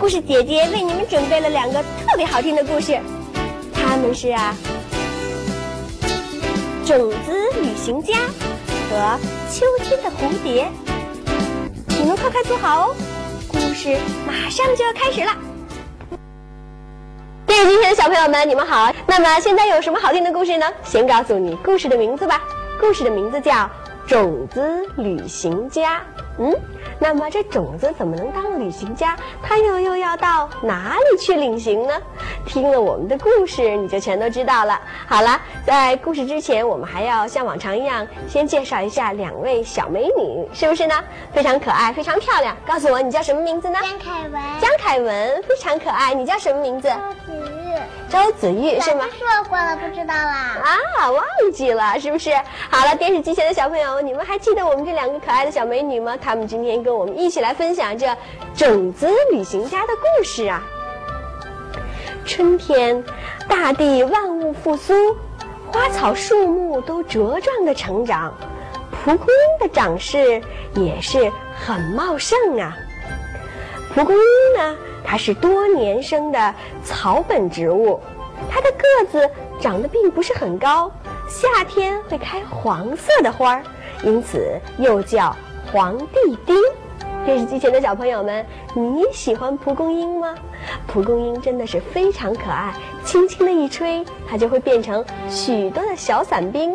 [0.00, 2.98] 故事姐姐为你们准备了两个特别好听的故事，
[3.70, 4.56] 他们是啊，
[6.88, 8.14] 《种子旅行家》
[8.88, 8.96] 和
[9.54, 10.64] 《秋天的蝴蝶》。
[12.00, 12.96] 你们快快坐好哦，
[13.46, 13.94] 故事
[14.26, 15.36] 马上就要开始了。
[17.46, 18.90] 电视机前的小朋友们，你们好。
[19.06, 20.66] 那么现在有什么好听的故事呢？
[20.82, 22.40] 先告诉你故事的名字吧。
[22.80, 23.52] 故事的名字叫
[24.10, 25.98] 《种子旅行家》。
[26.38, 26.52] 嗯。
[26.98, 29.16] 那么这种子怎么能当旅行家？
[29.40, 31.94] 它又又要到哪里去旅行呢？
[32.44, 34.78] 听了我们的故事，你就全都知道了。
[35.06, 40.94] 好了，在故事之前，我们还要像往常一样，先介绍一下两位小美女，是不是呢？
[41.32, 42.56] 非常可爱，非常漂亮。
[42.66, 43.78] 告诉我，你叫什么名字呢？
[43.80, 44.42] 江凯文。
[44.60, 46.12] 江凯文非常可爱。
[46.12, 46.90] 你叫什么名字？
[48.10, 48.78] 周子玉。
[48.80, 49.06] 是吗？
[49.18, 50.58] 说过了，不知道啦。
[50.62, 52.30] 啊，忘记了，是不是？
[52.70, 56.14] 好了，电视机前的小朋友，你们还记得我们这两个可爱的小美女吗？
[56.20, 58.08] 她们今天跟跟我们一起来分享这
[58.56, 60.60] 种子旅行家的故事啊！
[62.26, 63.04] 春天，
[63.46, 64.92] 大地万物复苏，
[65.70, 68.34] 花草树木都茁壮的成长，
[69.04, 70.42] 蒲公英的长势
[70.74, 71.30] 也是
[71.64, 72.76] 很茂盛啊。
[73.94, 78.00] 蒲公英呢，它是多年生的草本植物，
[78.50, 80.90] 它的个子长得并不是很高，
[81.28, 83.62] 夏天会开黄色的花儿，
[84.02, 85.34] 因此又叫。
[85.72, 86.56] 黄帝丁，
[87.24, 90.34] 电视机前的小朋友们，你喜欢蒲公英吗？
[90.88, 96.74] 蒲公英真的是非常可爱，轻轻的一吹，它就会变成许多的小伞兵。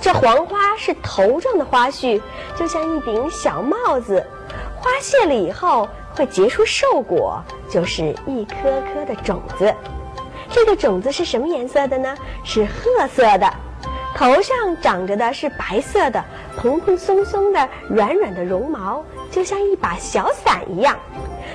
[0.00, 2.22] 这黄花是头状的花序，
[2.54, 4.24] 就像一顶小帽子。
[4.76, 8.56] 花谢了以后，会结出瘦果，就是一颗
[8.92, 9.72] 颗的种子。
[10.50, 12.16] 这个种子是什么颜色的呢？
[12.42, 13.52] 是褐色的。
[14.14, 16.24] 头上长着的是白色的、
[16.56, 20.96] 蓬蓬松松的、软软的绒毛，就像一把小伞一样。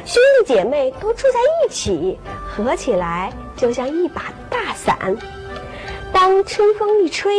[0.05, 5.17] 兄弟姐妹都住在一起，合起来就像一把大伞。
[6.13, 7.33] 当春风一吹，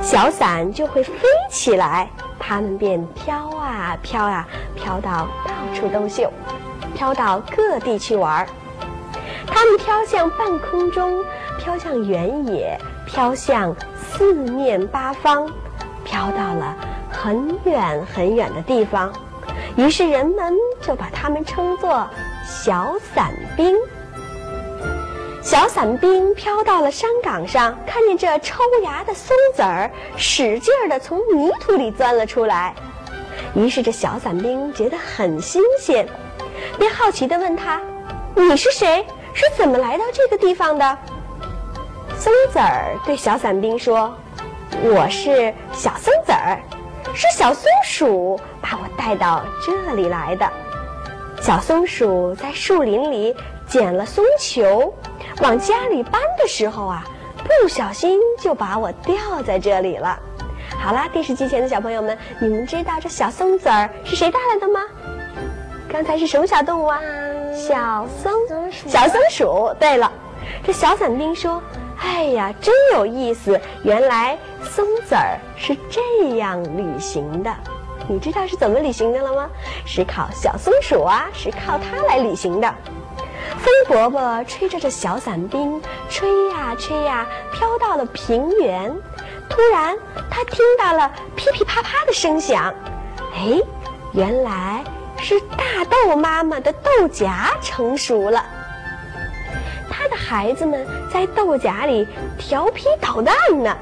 [0.00, 1.12] 小伞就会飞
[1.50, 2.08] 起来，
[2.46, 4.46] 它们便飘啊飘啊，
[4.76, 6.30] 飘到到处都秀，
[6.94, 8.46] 飘到各地去玩儿。
[9.46, 11.24] 它们飘向半空中，
[11.58, 13.74] 飘向原野，飘向。
[13.96, 15.50] 四面八方，
[16.04, 16.76] 飘到了
[17.10, 19.10] 很远很远的地方，
[19.76, 22.06] 于是人们就把它们称作
[22.46, 23.74] 小伞兵。
[25.44, 32.74] 小伞兵飘到了山岗上，看见这抽芽的松子儿使劲儿地从泥土里钻了出来，
[33.54, 36.08] 于是这小伞兵觉得很新鲜，
[36.78, 37.78] 便好奇地问他
[38.34, 39.04] ：“你是谁？
[39.34, 40.98] 是怎么来到这个地方的？”
[42.18, 44.16] 松子儿对小伞兵说
[44.82, 46.58] ：“我是小松子儿，
[47.14, 50.48] 是小松鼠把我带到这里来的。
[51.42, 53.36] 小松鼠在树林里
[53.68, 54.94] 捡了松球，
[55.42, 57.04] 往家里搬的时候啊，
[57.44, 60.18] 不小心就把我掉在这里了。
[60.78, 64.80] 好啦，电视机前的小朋友们，你们知道这小松子儿是谁带来的吗？
[65.88, 67.00] 刚才是什么小动物啊？
[67.54, 68.32] 小松
[68.86, 69.74] 小松鼠。
[69.78, 70.10] 对了，
[70.64, 71.62] 这小伞兵说。”
[72.00, 73.58] 哎呀，真有意思！
[73.82, 77.54] 原来松子儿是这样旅行的。
[78.08, 79.48] 你知道是怎么旅行的了吗？
[79.86, 82.74] 是靠小松鼠啊，是靠它来旅行的。
[83.64, 85.80] 风伯伯吹着这小伞兵，
[86.10, 88.94] 吹呀吹呀，飘到了平原。
[89.48, 89.96] 突然，
[90.30, 92.74] 他听到了噼噼啪啪的声响。
[93.34, 93.58] 哎，
[94.12, 94.84] 原来
[95.16, 97.32] 是大豆妈妈的豆荚
[97.62, 98.44] 成熟了。
[99.88, 102.06] 他的孩子们在豆荚里
[102.38, 103.74] 调皮捣蛋呢，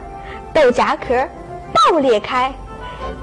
[0.55, 1.29] 豆荚壳
[1.73, 2.55] 爆裂开，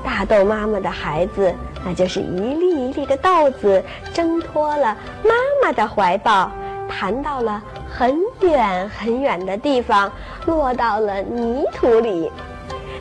[0.04, 1.56] 大豆妈妈的孩子，
[1.86, 3.84] 那就是一粒一粒的豆子，
[4.14, 5.32] 挣脱了妈
[5.64, 6.52] 妈的怀抱，
[6.90, 10.12] 弹到了很远很远的地方，
[10.46, 12.32] 落到了泥土里。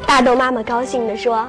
[0.06, 1.46] 大豆妈妈高兴地说：“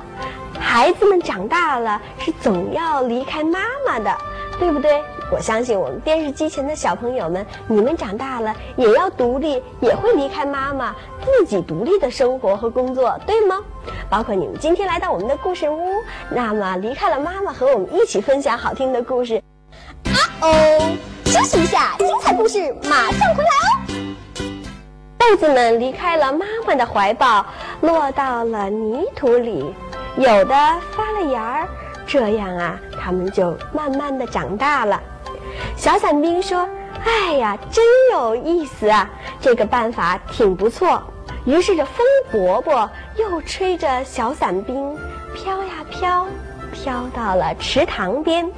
[0.60, 4.12] 孩子们长大了，是总要离开妈妈的，
[4.60, 13.60] 对不对？”我相信我们电视机前的小朋友们，你们长大了也要独立，也会离开妈妈，自己独立的生活和工作，对吗？
[14.10, 15.78] 包括你们今天来到我们的故事屋，
[16.32, 19.42] 那么离开了妈妈，和我们一起分享好听的故事。
[20.06, 24.06] 啊哦，休息一下，精彩故事马上回来哦。
[25.20, 27.46] 豆子们离开了妈妈的怀抱，
[27.82, 29.76] 落到了泥土里，
[30.18, 30.56] 有的
[30.92, 31.68] 发了芽儿，
[32.08, 35.00] 这样啊，它们就慢慢的长大了。
[35.76, 36.68] 小伞兵说
[37.06, 39.10] ：“哎呀，真有意思啊！
[39.40, 41.02] 这个办法挺不错。”
[41.46, 44.96] 于是这风伯伯又吹着小伞兵，
[45.34, 46.28] 飘呀飘，
[46.72, 48.50] 飘到了池塘边。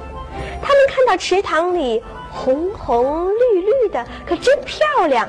[0.60, 5.28] 他们看到池塘里红红绿绿的，可真漂亮。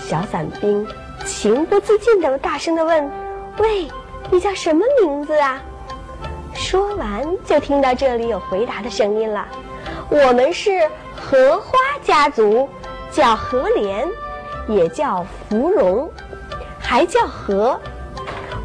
[0.00, 0.86] 小伞兵
[1.24, 3.10] 情不自禁地大声地问
[3.58, 3.88] ：“喂，
[4.30, 5.62] 你叫什么名字啊？”
[6.52, 9.46] 说完，就听到这里有回答的声音了
[10.10, 11.72] ：“我们是荷花
[12.02, 12.68] 家族，
[13.10, 14.06] 叫荷莲，
[14.68, 16.10] 也叫芙蓉，
[16.78, 17.78] 还叫荷。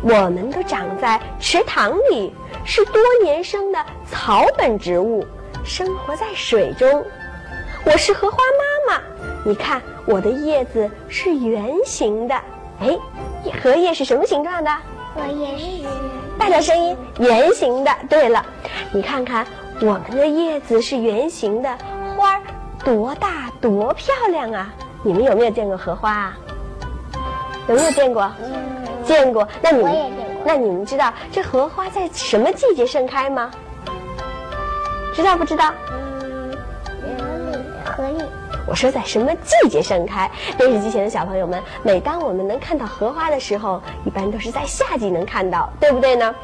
[0.02, 2.34] 我们都长在池塘里，
[2.64, 5.26] 是多年生的草本植物，
[5.64, 7.06] 生活在水中。
[7.86, 8.38] 我是荷花
[8.88, 9.02] 妈妈，
[9.46, 12.36] 你看我的叶子是圆形的。
[12.82, 12.98] 哎，
[13.62, 14.72] 荷叶是什么形状的？
[15.16, 15.88] 荷叶是。”
[16.40, 17.92] 大点声音，圆形的。
[18.10, 18.46] 对了，
[18.94, 19.46] 你看看
[19.82, 21.70] 我们的叶子是圆形的，
[22.18, 22.42] 花儿
[22.84, 24.74] 多大多漂亮啊！
[25.04, 26.38] 你们有没有见过荷花啊？
[27.70, 28.30] 有没有见过？
[28.42, 29.48] 嗯，见过。
[29.62, 30.12] 那你们
[30.44, 33.50] 那你们知道这荷花在什么季节盛开吗？
[35.14, 35.72] 知道不知道？
[35.88, 38.24] 嗯，河里河里。
[38.68, 40.30] 我说在什么季节盛开？
[40.58, 46.36] 电视机前的小朋友们，每当我们能看到荷花的时候，一般都是在夏季能看到，对不对呢？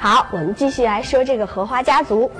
[0.00, 2.30] 好，我们继续来说这个荷花家族。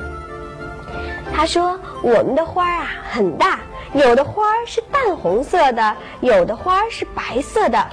[1.36, 3.58] 他说：“我们的花啊很大，
[3.92, 7.86] 有的花是淡红色的，有的花是白色的，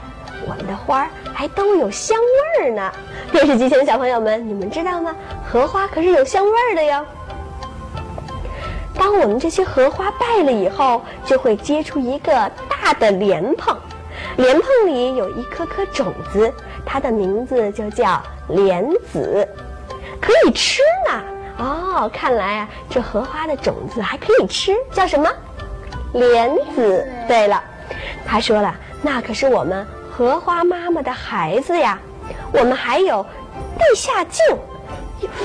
[0.47, 2.17] 我们的花还都有香
[2.59, 2.91] 味儿呢。”
[3.31, 5.15] 电视机前的小朋友们，你们知道吗？
[5.43, 7.05] 荷花可是有香味儿的哟。
[8.93, 12.31] 当我们这些荷花败了以后，就会结出一个
[12.69, 13.75] 大的莲蓬，
[14.38, 16.53] 莲蓬里有一颗颗种子，
[16.85, 19.47] 它的名字就叫莲子，
[20.21, 21.23] 可以吃呢。
[21.61, 25.29] 哦，看来啊，这荷花的种子还可以吃，叫什么？
[26.13, 27.07] 莲子。
[27.27, 27.63] 对了，
[28.25, 31.99] 他说了，那可是我们荷花妈妈的孩子呀。
[32.53, 33.23] 我们还有
[33.77, 34.43] 地下茎，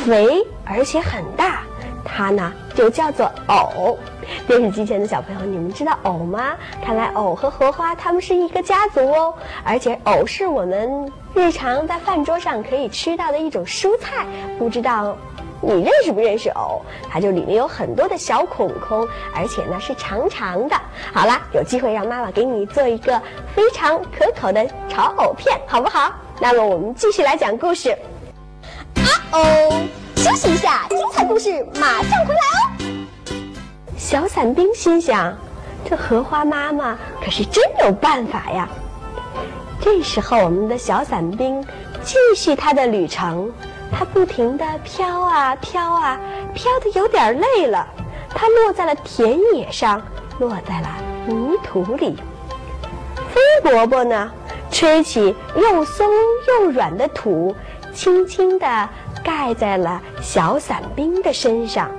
[0.05, 1.61] 肥而且很大。
[2.05, 3.99] 它呢就叫做藕。
[4.47, 6.57] 电视机前的小朋友，你们知道藕吗？
[6.85, 9.35] 看来藕和荷花它们是一个家族哦。
[9.65, 14.25] 而且藕是我们日常在饭桌上可以吃到的一种蔬菜。
[14.59, 15.17] 不知道
[15.61, 16.83] 你认识不认识藕？
[17.11, 20.77] 它就里面有很多的小孔孔，而且呢是长长的。
[21.13, 23.21] 好啦，有机会让妈妈给你做一个
[23.55, 26.13] 非常可口的炒藕片，好不好？
[26.41, 27.91] 那么我们继续来讲故事。
[28.97, 29.83] 啊哦。
[30.17, 32.97] 休息一下，精彩故事马上回来哦。
[33.97, 35.33] 小伞兵心想
[35.89, 38.69] ：“这荷花妈妈可是真有办法呀。”
[39.81, 41.65] 这时候，我们的小伞兵
[42.03, 43.53] 继续他的旅程，
[43.93, 46.21] 它不停地飘啊飘啊，
[46.55, 47.87] 飘得有点累了。
[48.31, 50.01] 它落在了田野上，
[50.39, 50.89] 落在了
[51.27, 52.17] 泥土里。
[53.17, 54.31] 风伯伯呢，
[54.71, 56.07] 吹起又松
[56.49, 57.55] 又软的土，
[57.93, 58.89] 轻轻地。
[59.25, 61.91] 盖在了小伞兵的身上。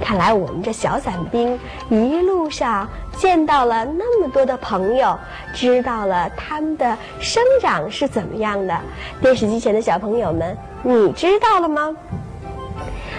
[0.00, 1.60] 看来我们这小伞兵
[1.90, 5.18] 一路上见到了那么多的朋友，
[5.52, 8.74] 知道了他们的生长是怎么样的。
[9.20, 10.56] 电视机前的小朋友们，
[10.88, 11.92] 你知道了吗？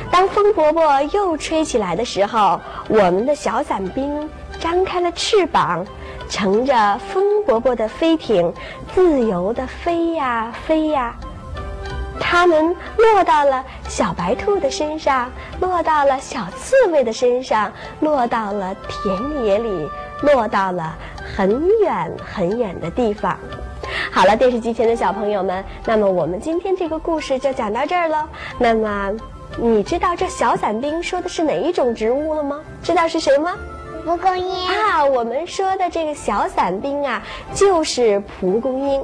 [0.09, 5.85] 当风伯伯又吹起来的时候，我们的小伞兵张开了翅膀，
[6.29, 8.53] 乘着风伯伯的飞艇，
[8.95, 11.13] 自由地飞呀飞呀。
[12.21, 17.69] 它们落到了小白兔的身上，落到了小刺猬的身上，
[17.99, 19.89] 落到了田野里，
[20.21, 20.95] 落到了
[21.35, 23.37] 很远很远的地方。
[24.11, 28.27] 好了，电视机前的小朋友们，那么我们今天这个故事就讲到这儿了。
[28.57, 29.11] 那么，
[29.57, 32.59] 你知道这小伞兵说的是哪一种植物了吗？
[32.81, 33.55] 知道是谁吗？
[34.05, 37.21] 蒲公英啊，我们说的这个小伞兵啊，
[37.53, 39.03] 就是蒲公英。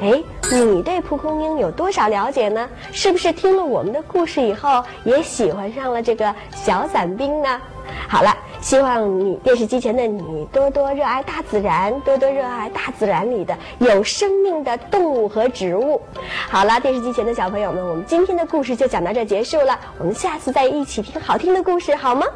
[0.00, 2.68] 哎，你对蒲公英有多少了解呢？
[2.90, 7.60] 是不是听了我们的故事以后，也喜欢上了这个小伞兵呢？
[8.06, 16.00] 好了，希望你电视机前的你多多热爱大自然，多多热爱大自然里的有生命的动物和植物。
[16.48, 22.26] 好了，电视机前的小朋友们，我们今天的故事就讲到这结束了，我们下次再一起听好听的故事，好吗？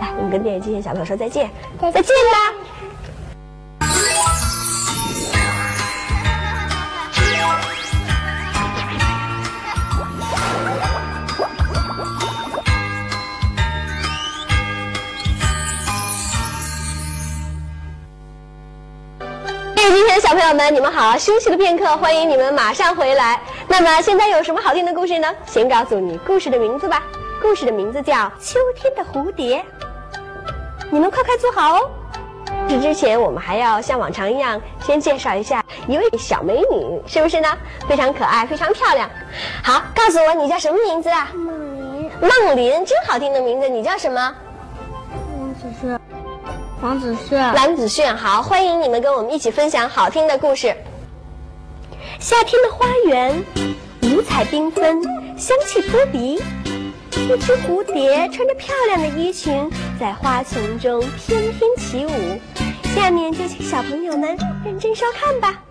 [0.00, 1.50] 来，我们跟电视机前小朋友说再见，
[1.80, 2.61] 再见吧。
[20.42, 21.16] 朋友们，你们好！
[21.16, 23.40] 休息了片刻，欢迎你们马上回来。
[23.68, 25.32] 那么现在有什么好听的故事呢？
[25.46, 27.00] 先告诉你故事的名字吧。
[27.40, 29.58] 故事的名字叫《秋天的蝴蝶》。
[30.90, 31.90] 你们快快坐好哦。
[32.68, 37.48] 这之前，我们还要像往常一样，先介绍一下一位小美女，是不是呢？
[37.88, 39.08] 非常可爱，非常漂亮。
[39.62, 41.30] 好，告诉我你叫什么名字啊？
[41.36, 43.68] 梦林梦林，真好听的名字。
[43.68, 44.34] 你叫什么？
[45.80, 46.00] 是
[46.82, 47.54] 王子炫。
[47.54, 50.74] 王子炫，好，欢迎你们跟我们一起分享好听的故事。
[52.18, 53.40] 夏天的花园，
[54.02, 55.00] 五彩缤纷，
[55.38, 56.42] 香气扑鼻。
[57.12, 59.70] 一只蝴蝶穿着漂亮的衣裙，
[60.00, 62.10] 在花丛中翩翩起舞。
[62.96, 65.62] 下面就请小朋友们认真收看吧。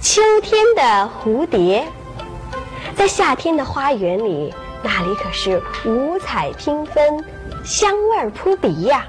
[0.00, 1.86] 秋天的蝴蝶，
[2.96, 7.22] 在夏天的花园里，那里可是五彩缤纷，
[7.62, 9.06] 香味儿扑鼻呀。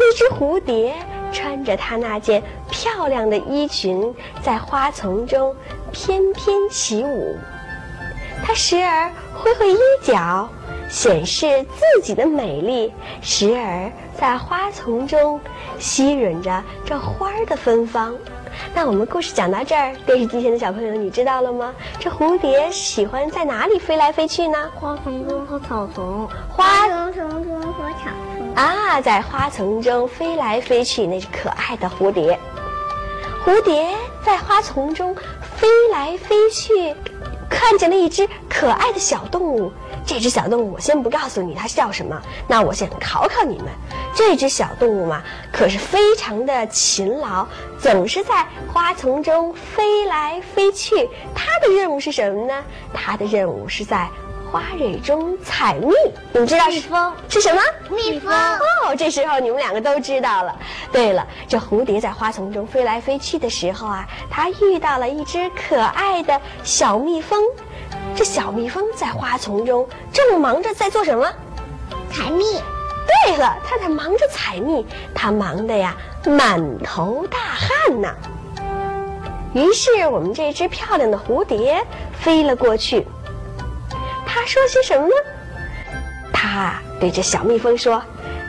[0.00, 0.94] 一只蝴蝶
[1.32, 5.54] 穿着它那件漂亮的衣裙，在花丛中
[5.92, 7.36] 翩翩起舞。
[8.42, 10.48] 它时而挥挥衣角，
[10.88, 12.90] 显示自己的美丽；
[13.20, 15.38] 时而在花丛中
[15.78, 18.16] 吸吮着这花儿的芬芳。
[18.74, 21.74] 那我们故事讲到这儿，电视机前的小朋友，你知道了吗？
[21.98, 24.70] 这蝴蝶喜欢在哪里飞来飞去呢？
[24.74, 26.28] 花丛中和草丛。
[26.48, 28.54] 花丛中和草丛。
[28.54, 32.38] 啊，在花丛中飞来飞去，那是可爱的蝴蝶。
[33.44, 35.14] 蝴蝶在花丛中
[35.56, 36.94] 飞来飞去，
[37.48, 39.72] 看见了一只可爱的小动物。
[40.10, 42.20] 这只小动物，我先不告诉你它叫什么。
[42.48, 43.68] 那我先考考你们，
[44.12, 47.46] 这只小动物嘛，可是非常的勤劳，
[47.78, 51.08] 总是在花丛中飞来飞去。
[51.32, 52.64] 它的任务是什么呢？
[52.92, 54.08] 它的任务是在
[54.50, 55.94] 花蕊中采蜜。
[56.32, 57.62] 你们知道是蜜蜂是什么？
[57.88, 58.34] 蜜蜂。
[58.34, 60.58] 哦，这时候你们两个都知道了。
[60.90, 67.40] 对了，这蝴蝶在花丛中飞来飞去的时候啊，它遇到了一只可爱的小蜜蜂。
[68.20, 71.26] 这小蜜蜂在花丛中正忙着在做什么？
[72.12, 72.44] 采蜜。
[73.24, 75.96] 对了，它在忙着采蜜，它忙得呀
[76.26, 78.14] 满头大汗呢。
[79.54, 83.06] 于是我们这只漂亮的蝴蝶飞了过去。
[84.26, 85.14] 它说些什么呢？
[86.30, 88.02] 它对着小蜜蜂说：“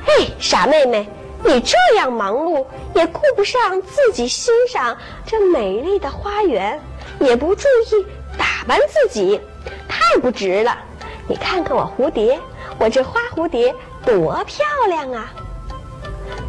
[0.06, 1.08] 嘿，傻妹妹，
[1.46, 6.78] 你这样忙碌，也顾不上自己欣赏这美丽的花园，
[7.22, 8.06] 也不注意
[8.62, 9.42] 打扮自己，
[9.90, 10.78] 太不值了。
[11.28, 12.40] 你看看我蝴蝶，
[12.78, 13.74] 我这花蝴蝶
[14.06, 15.34] 多漂亮啊！”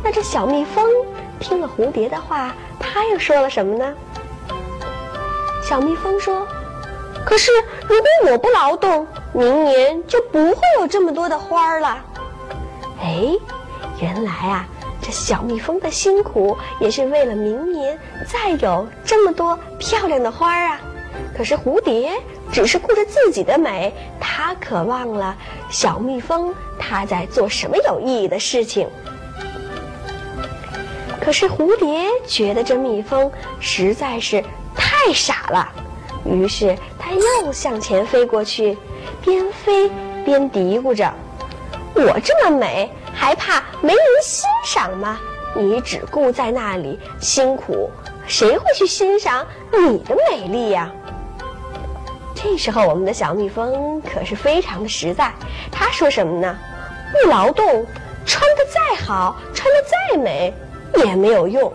[0.05, 0.87] 那这小蜜蜂
[1.41, 3.95] 听了蝴蝶的话，它又说了什么呢？
[5.67, 6.47] 小蜜蜂说
[7.25, 7.51] ：“可是
[7.89, 11.99] 如果我不劳动，明年就不会有这么多的花了。”
[13.01, 13.33] 哎，
[14.03, 14.67] 原来啊，
[15.01, 20.79] 这小蜜蜂的辛苦也是为了明年再有这么多漂亮的花啊。
[21.37, 22.13] 可是蝴蝶
[22.53, 25.37] 只是顾着自己的美，它可忘了
[25.71, 28.89] 小蜜蜂它在做什么有意义的事情。
[31.21, 34.43] 可是蝴蝶觉得这蜜蜂实在是
[34.75, 35.69] 太傻了，
[36.25, 38.77] 于是它又向前飞过去，
[39.23, 39.91] 边飞
[40.25, 41.13] 边嘀咕着
[41.95, 45.19] ：“我这么美，还怕没人欣赏吗？
[45.55, 47.91] 你只顾在那里辛苦，
[48.27, 50.91] 谁会去欣赏你的美丽呀？”
[52.43, 55.33] 这时候，我们的小蜜蜂可是非常的实在，
[55.71, 56.59] 它说什么呢？
[57.13, 57.67] 不劳动，
[58.27, 60.53] 穿得再好，穿得再美。
[61.07, 61.73] 也没有用，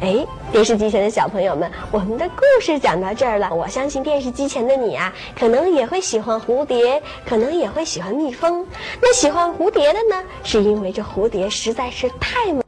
[0.00, 3.54] 哎，电视机前的小朋友们，我们的故事讲到这儿了。
[3.54, 8.66] 我相信电视机前的你啊，可能也会喜欢蝴蝶，可能也会喜欢蜜蜂。
[9.00, 12.60] 那喜欢蝴蝶的呢，是因为这蝴蝶实在是太美，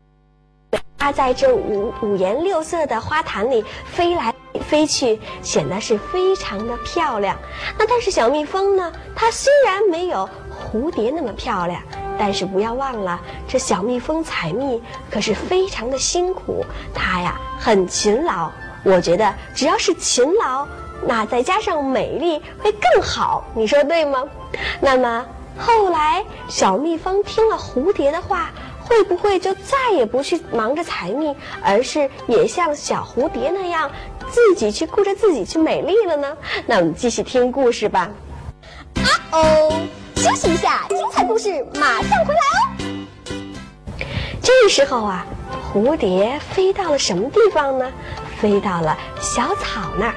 [0.97, 4.33] 它在这五五颜六色的花坛里飞来
[4.69, 7.37] 飞去，显得是非常的漂亮。
[7.79, 11.81] 那但是小蜜蜂呢，它虽然没有蝴蝶那么漂亮。
[12.19, 18.51] 但是不要忘了，这小蜜蜂采蜜可是非常的辛苦，它呀很勤劳。
[18.83, 20.67] 我觉得只要是勤劳，
[21.07, 24.25] 那再加上美丽会更好，你说对吗？
[24.81, 25.27] 那么
[25.59, 28.51] 后来小蜜蜂听了蝴蝶的话，
[28.89, 33.91] 会不会就再也不去忙着采蜜，而是也像小蝴蝶那样
[34.31, 36.37] 自己去顾着自己去美丽了呢？
[36.67, 38.09] 那我们继续听故事吧。
[38.97, 39.73] 啊哦。
[40.17, 42.87] 休息一下，精彩故事马上回来哦。
[44.43, 45.27] 这时候啊，
[45.73, 47.93] 蝴蝶飞到了什么地方呢？
[48.41, 50.15] 飞到了小草那儿，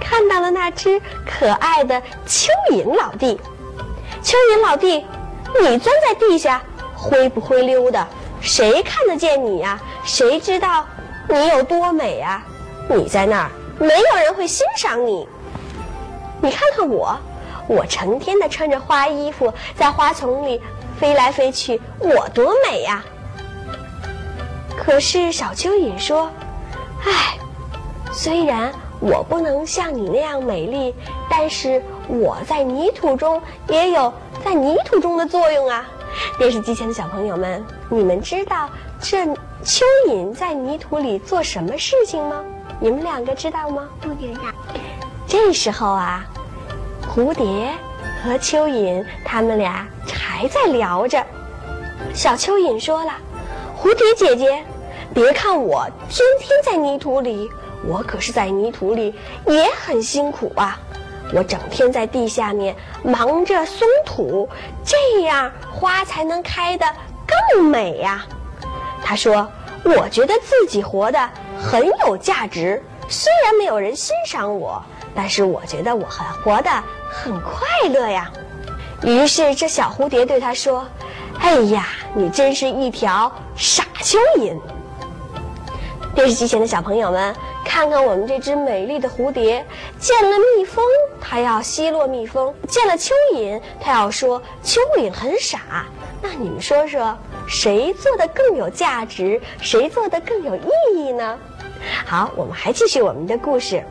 [0.00, 3.38] 看到了那只可爱的蚯蚓老弟。
[4.22, 5.04] 蚯蚓老弟，
[5.60, 6.60] 你钻在地下，
[7.04, 8.06] 灰不灰溜的，
[8.40, 9.78] 谁看得见你呀？
[10.04, 10.86] 谁知道
[11.28, 12.42] 你有多美呀？
[12.88, 15.28] 你在那儿，没有人会欣赏你。
[16.40, 17.16] 你看看我。
[17.66, 20.60] 我成天的穿着花衣服，在花丛里
[21.00, 23.02] 飞来飞去，我多美呀！
[24.76, 26.30] 可是小蚯蚓说
[27.06, 27.38] ：“唉，
[28.12, 28.70] 虽然
[29.00, 30.94] 我不能像你那样美丽，
[31.30, 34.12] 但是我在泥土中也有
[34.44, 35.88] 在泥土中的作用啊！
[36.38, 38.68] 电视机前的小朋友们，你们知道
[39.00, 39.24] 这
[39.64, 42.44] 蚯蚓在泥土里做什么事情吗？
[42.80, 43.88] 你们两个知道吗？
[44.00, 44.40] 不知道。
[45.26, 46.24] 这时候啊，
[47.08, 47.70] 蝴蝶
[48.22, 51.24] 和蚯蚓他们俩还在聊着。
[52.12, 53.12] 小蚯蚓说了
[53.80, 54.62] ：“蝴蝶姐姐，
[55.14, 57.50] 别看我天天在泥土里，
[57.86, 59.14] 我可是在泥土里
[59.46, 60.78] 也很辛苦啊。
[61.34, 64.48] 我整天在地下面忙着松土，
[64.84, 66.86] 这样花才能开得
[67.52, 68.24] 更美呀。”
[69.04, 69.46] 他说
[69.84, 71.28] ：“我觉得自己活得
[71.60, 74.82] 很有价值，虽然没有人欣赏我。”
[75.16, 76.70] 但是我觉得我很活得
[77.08, 78.28] 很快乐呀。
[79.02, 80.84] 于是这小蝴蝶对他说
[81.38, 84.58] ：“哎呀，你真是一条傻蚯蚓。”
[86.16, 87.32] 电视机前的小朋友们，
[87.64, 89.64] 看看我们这只美丽的蝴蝶，
[89.98, 90.84] 见了蜜蜂，
[91.20, 95.86] 它要奚落蜜蜂；见了蚯蚓，它要说蚯蚓很傻。
[96.22, 97.16] 那你们说说，
[97.46, 99.40] 谁做的更有价值？
[99.60, 101.38] 谁做的更有意义呢？
[102.06, 103.82] 好，我们还继续我们的故事。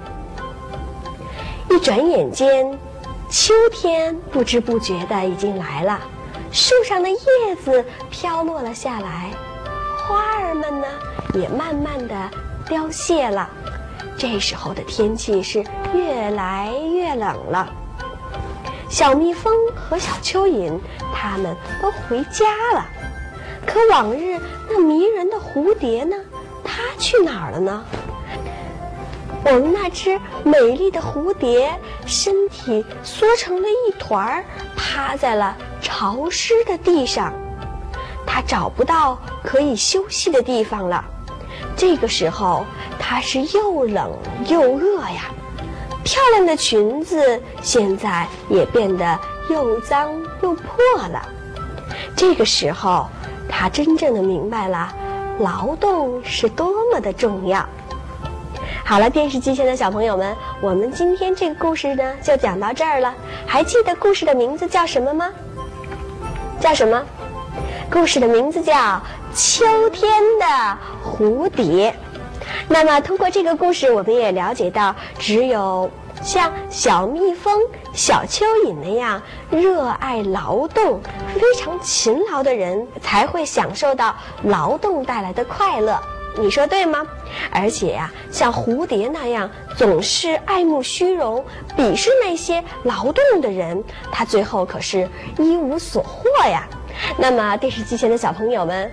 [1.69, 2.77] 一转眼间，
[3.29, 5.99] 秋天不知不觉的已经来了，
[6.51, 9.31] 树上的叶子飘落了下来，
[10.07, 10.87] 花儿们呢
[11.33, 12.15] 也慢慢的
[12.67, 13.49] 凋谢了。
[14.17, 17.71] 这时候的天气是越来越冷了。
[18.89, 20.79] 小蜜蜂和小蚯蚓
[21.13, 22.85] 他们都回家了，
[23.65, 24.39] 可往日
[24.69, 26.15] 那迷人的蝴蝶呢？
[26.63, 27.83] 它去哪儿了呢？
[29.45, 31.73] 我们那只美丽的蝴蝶
[32.05, 34.45] 身体缩成了一团儿，
[34.77, 37.33] 趴在了潮湿的地上。
[38.25, 41.03] 它找不到可以休息的地方了。
[41.85, 42.65] 这个时候，
[42.97, 44.09] 她是又冷
[44.47, 45.29] 又饿呀。
[46.01, 49.19] 漂亮的裙子现在也变得
[49.49, 50.09] 又脏
[50.41, 50.65] 又破
[51.11, 51.21] 了。
[52.15, 53.09] 这个时候，
[53.49, 54.95] 她真正的明白了，
[55.39, 57.67] 劳动是多么的重要。
[58.85, 63.13] 好了，电视机前的小朋友们，我们今天这个故事呢就讲到这儿了。
[63.45, 65.29] 还记得故事的名字叫什么吗？
[66.61, 67.03] 叫什么？
[67.91, 68.73] 故事的名字叫
[69.33, 71.91] 《秋天的蝴蝶》。
[72.67, 75.89] 那么，通过这个故事，我们也了解到，只有
[76.21, 77.61] 像小蜜蜂、
[77.93, 80.99] 小蚯蚓那样热爱劳动、
[81.35, 85.99] 非常勤劳的人，才会享受到劳动带来的快乐。
[86.35, 87.05] 你说对吗？
[87.51, 91.45] 而且呀，像蝴蝶那样总是爱慕虚荣、
[91.77, 96.67] 鄙视那些劳动的人，他最后可是一无所获呀。
[97.17, 98.91] 那么，电视机前的小朋友们，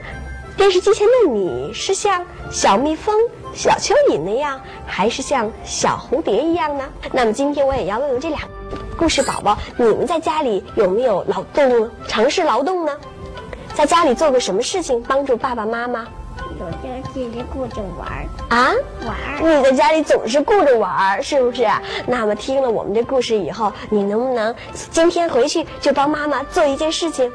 [0.57, 3.15] 电视机前的你是像小蜜蜂、
[3.55, 6.85] 小蚯蚓那样，还是像小蝴蝶一样呢？
[7.13, 8.41] 那么，今天我也要问问这俩
[8.97, 12.97] 故事宝宝：你们在家里有没有劳动、尝试劳动呢？
[13.73, 16.07] 在家里做过什么事情帮助爸爸妈妈？
[16.59, 18.73] 我在自己顾着玩儿啊，
[19.07, 19.41] 玩儿。
[19.41, 21.67] 你在家里总是顾着玩儿，是不是？
[22.07, 24.55] 那么听了我们这故事以后，你能不能
[24.91, 27.33] 今天回去就帮妈妈做一件事情？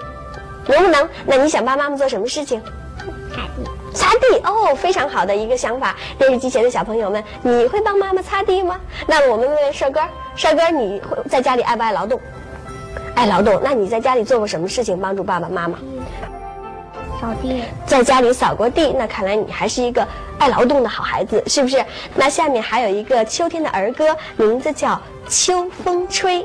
[0.68, 1.08] 能不能？
[1.26, 2.62] 那你想帮妈妈做什么事情？
[3.32, 3.70] 擦地。
[3.94, 5.96] 擦地哦，非常好的一个想法。
[6.18, 8.80] 电视机前的小朋友们，你会帮妈妈擦地吗？
[9.08, 10.02] 那我们问问帅哥，
[10.36, 12.20] 帅哥，你会在家里爱不爱劳动？
[13.16, 13.60] 爱劳动。
[13.64, 15.78] 那你在家里做过什么事情帮助爸爸妈妈？
[17.22, 20.06] 扫地，在家里扫过地，那看来你还是一个
[20.38, 21.84] 爱劳动的好孩子，是不是？
[22.14, 24.90] 那下面还有一个秋天的儿歌，名字叫
[25.30, 26.42] 《秋风吹》。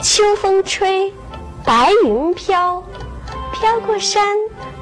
[0.00, 1.12] 秋风吹，
[1.70, 2.82] 白云飘，
[3.52, 4.36] 飘过山，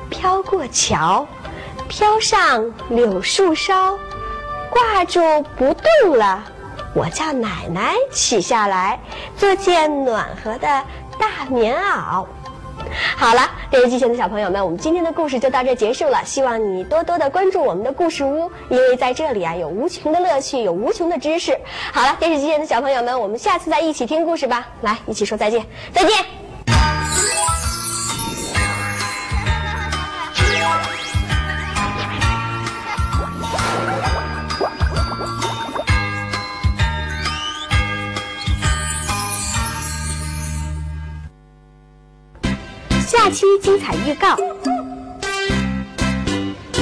[0.09, 1.27] 飘过桥，
[1.87, 3.99] 飘上柳树梢，
[4.71, 5.21] 挂住
[5.59, 6.43] 不动了。
[6.95, 8.99] 我叫奶奶取下来，
[9.37, 10.83] 做件暖和的
[11.19, 12.25] 大棉袄。
[13.19, 16.25] 好了，电视机前的小朋友们，我们今天的故事就到这结束了。
[16.25, 21.55] 希望你多多的关注我们的故事屋，因为在这里啊有无穷的乐趣，有无穷的知识。
[21.93, 24.67] 好了，电视机前的小朋友们，我们下次再一起听故事吧。
[24.81, 26.38] 来，一起说再见，再见。
[43.29, 44.35] 下期精彩预告：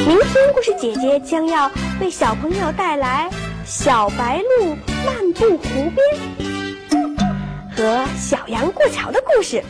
[0.06, 1.68] 明天故事姐姐将要
[2.00, 3.28] 为小朋友带来
[3.64, 5.98] 小白鹿漫步湖边
[7.76, 9.60] 和小羊过桥的故事。